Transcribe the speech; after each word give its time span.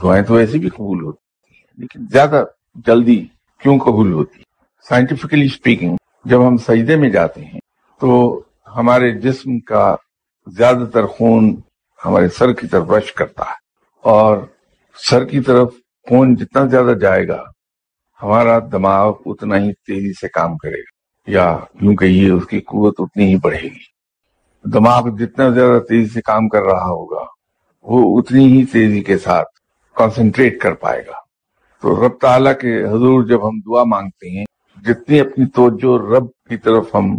دعائیں 0.00 0.22
تو 0.24 0.34
ایسی 0.34 0.58
بھی 0.58 0.68
قبول 0.68 1.02
ہوتی 1.04 1.54
ہیں 1.54 1.62
لیکن 1.78 2.06
زیادہ 2.12 2.44
جلدی 2.86 3.18
کیوں 3.62 3.78
قبول 3.78 4.12
ہوتی 4.12 4.42
سائنٹیفکلی 4.86 5.46
اسپیکنگ 5.46 5.96
جب 6.24 6.46
ہم 6.46 6.56
سجدے 6.56 6.96
میں 6.96 7.08
جاتے 7.10 7.44
ہیں، 7.44 7.60
تو 8.00 8.40
ہمارے 8.76 9.10
جسم 9.20 9.58
کا 9.60 9.94
زیادہ 10.46 10.84
تر 10.92 11.06
خون 11.06 11.54
ہمارے 11.98 12.28
سر 12.28 12.52
کی 12.52 12.66
طرف 12.66 12.90
رش 12.90 13.12
کرتا 13.12 13.44
ہے، 13.44 13.56
اور 14.04 14.38
سر 14.98 15.24
کی 15.24 15.40
طرف 15.40 15.72
خون 16.06 16.34
جتنا 16.34 16.64
زیادہ 16.64 16.94
جائے 17.00 17.26
گا، 17.28 17.42
ہمارا 18.20 18.58
دماغ 18.72 19.12
اتنا 19.26 19.56
ہی 19.56 19.72
تیزی 19.86 20.12
سے 20.12 20.28
کام 20.28 20.56
کرے 20.56 20.78
گا، 20.78 20.96
یا 21.28 21.46
یوں 21.82 21.94
کہیے، 21.96 22.30
اس 22.30 22.46
کی 22.46 22.60
قوت 22.60 22.94
اتنی 22.98 23.24
ہی 23.24 23.36
بڑھے 23.36 23.62
گی۔ 23.62 23.86
دماغ 24.64 25.08
جتنا 25.16 25.48
زیادہ 25.50 25.78
تیزی 25.88 26.08
سے 26.08 26.20
کام 26.22 26.48
کر 26.48 26.62
رہا 26.62 26.86
ہوگا، 26.86 27.24
وہ 27.86 28.18
اتنی 28.18 28.46
ہی 28.52 28.64
تیزی 28.72 29.02
کے 29.02 29.18
ساتھ 29.18 29.48
کنسنٹریٹ 29.98 30.60
کر 30.60 30.72
پائے 30.72 31.02
گا۔ 31.06 31.12
تو 31.82 32.06
رب 32.06 32.12
تعالیٰ 32.20 32.52
کے 32.60 32.82
حضور 32.82 33.24
جب 33.24 33.48
ہم 33.48 33.60
دعا 33.60 33.84
مانگتے 33.84 34.38
ہیں، 34.38 34.44
جتنی 34.84 35.20
اپنی 35.20 35.46
توجہ 35.46 36.16
رب 36.16 36.26
کی 36.48 36.56
طرف 36.56 36.94
ہم 36.94 37.18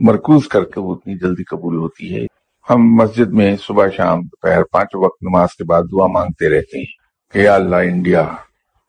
مرکوز 0.00 0.48
کر 0.48 0.64
کے 0.64 0.80
وہ 0.80 0.94
اتنی 0.94 1.18
جلدی 1.18 1.44
قبول 1.44 1.76
ہوتی 1.76 2.16
ہے۔ 2.16 2.26
ہم 2.70 2.94
مسجد 2.94 3.28
میں 3.28 3.56
صبح 3.56 3.86
شام 3.96 4.20
دوپہر 4.20 4.62
پانچ 4.64 4.88
وقت 4.94 5.22
نماز 5.22 5.48
کے 5.54 5.64
بعد 5.64 5.82
دعا 5.92 6.06
مانگتے 6.06 6.48
رہتے 6.48 6.78
ہیں 6.78 6.86
کہ 7.32 7.38
یا 7.38 7.54
اللہ 7.54 7.76
انڈیا 7.76 8.28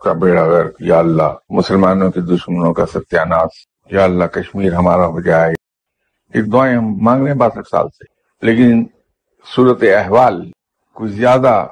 کا 0.04 0.13
بیڑا 0.13 0.44
غرق، 0.44 0.74
یا 0.80 0.99
اللہ 0.99 1.34
مسلمانوں 1.49 2.12
کے 2.12 2.22
دشمنوں 2.22 2.74
کا 2.74 2.85
ستیاناس، 2.85 3.49
یا 3.91 4.04
اللہ 4.04 4.24
کشمیر 4.24 4.74
ہمارا 4.74 5.05
ہو 5.05 5.22
جائے۔ 5.22 5.54
ایک 6.34 6.54
دعائیں 6.54 6.77
ہم 6.77 6.98
مانگ 7.02 7.24
رہے 7.24 7.32
ہیں 7.32 7.38
باسٹھ 7.38 7.68
سال 7.72 7.90
سے۔ 7.90 8.04
لیکن 8.41 8.85
صورت 9.55 9.84
احوال 9.84 10.52
کچھ 10.94 11.12
زیادہ 11.12 11.68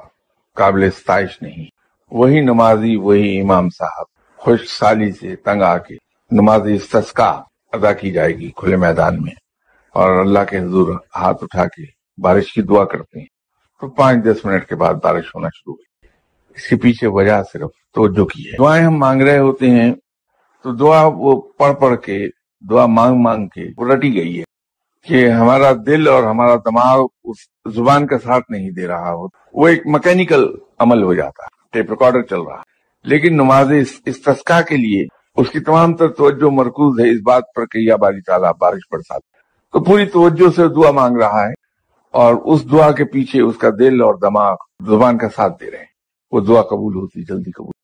قابل 0.56 0.90
ستائش 0.90 1.42
نہیں۔ 1.42 1.64
وہی 2.10 2.40
نمازی، 2.40 2.96
وہی 2.96 3.40
امام 3.40 3.70
صاحب۔ 3.70 4.04
خوش 4.36 4.78
سالی 4.78 5.12
سے 5.12 5.36
تنگ 5.36 5.62
آ 5.62 5.78
کے 5.78 5.94
نماز 6.30 6.60
استسقا 6.74 7.42
ادا 7.72 7.92
کی 7.92 8.10
جائے 8.10 8.36
گی 8.36 8.50
کھلے 8.56 8.76
میدان 8.76 9.22
میں۔ 9.22 9.32
اور 9.92 10.10
اللہ 10.10 10.38
کے 10.50 10.58
حضور 10.58 10.98
ہاتھ 11.16 11.44
اٹھا 11.44 11.64
کے 11.64 11.82
بارش 12.22 12.52
کی 12.52 12.62
دعا 12.62 12.84
کرتے 12.84 13.18
ہیں۔ 13.18 13.26
تو 13.80 13.88
پانچ 13.88 14.24
دس 14.24 14.44
منٹ 14.44 14.68
کے 14.68 14.76
بعد 14.76 14.94
بارش 14.94 15.24
ہونا 15.34 15.48
شروع 15.48 15.74
ہوئی۔ 15.74 16.08
اس 16.56 16.68
کے 16.68 16.76
پیچھے 16.76 17.06
وجہ 17.06 17.42
صرف 17.52 17.70
توجہ 17.94 18.24
کی 18.24 18.46
ہے۔ 18.46 18.56
دعائیں 18.58 18.84
ہم 18.84 18.96
مانگ 18.96 19.22
رہے 19.22 19.38
ہوتے 19.38 19.70
ہیں 19.70 19.94
تو 20.62 20.74
دعا 20.74 21.02
وہ 21.04 21.42
پڑھ 21.58 21.74
پڑھ 21.80 22.00
کے، 22.00 22.28
دعا 22.70 22.86
مانگ 22.86 23.16
مانگ 23.16 23.48
کے 23.48 23.68
وہ 23.76 23.94
رٹی 23.94 24.14
گئی 24.14 24.38
ہے۔ 24.38 24.55
کہ 25.06 25.30
ہمارا 25.30 25.72
دل 25.86 26.08
اور 26.08 26.22
ہمارا 26.22 26.56
دماغ 26.56 27.06
اس 27.24 27.36
زبان 27.74 28.06
کا 28.06 28.18
ساتھ 28.18 28.44
نہیں 28.48 28.70
دے 28.70 28.86
رہا 28.86 29.12
ہو، 29.12 29.26
وہ 29.52 29.68
ایک 29.68 29.82
مکینیکل 29.86 30.46
عمل 30.78 31.02
ہو 31.02 31.14
جاتا 31.14 31.44
ہے، 31.44 31.68
ٹیپ 31.72 31.90
ریکارڈر 31.90 32.22
چل 32.22 32.40
رہا 32.40 32.62
لیکن 33.04 33.34
نماز 33.34 33.72
استسقا 34.06 34.60
کے 34.62 34.76
لیے 34.76 35.04
اس 35.36 35.50
کی 35.50 35.60
تمام 35.60 35.96
تر 35.96 36.08
توجہ 36.08 36.50
مرکوز 36.52 37.00
ہے، 37.00 37.10
اس 37.10 37.20
بات 37.24 37.42
پر 37.56 37.66
کہ 37.66 37.78
یا 37.78 37.96
باری 37.96 38.20
تعالیٰ 38.20 38.52
بارش 38.60 38.80
برسات۔ 38.92 39.20
تو 39.72 39.84
پوری 39.84 40.06
توجہ 40.06 40.56
سے 40.56 40.68
دعا 40.68 40.90
مانگ 40.90 41.16
رہا 41.16 41.46
ہے 41.46 41.52
اور 42.10 42.34
اس 42.44 42.70
دعا 42.70 42.90
کے 42.90 43.04
پیچھے 43.04 43.40
اس 43.40 43.58
کا 43.58 43.68
دل 43.78 44.02
اور 44.02 44.14
دماغ 44.14 44.56
زبان 44.86 45.18
کا 45.18 45.28
ساتھ 45.36 45.52
دے 45.60 45.70
رہے 45.70 45.78
ہیں۔ 45.78 45.94
وہ 46.32 46.40
دعا 46.40 46.62
قبول 46.62 46.94
ہوتی، 46.94 47.24
جلدی 47.24 47.50
قبول۔ 47.50 47.75